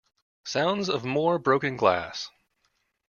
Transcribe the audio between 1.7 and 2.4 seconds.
glass.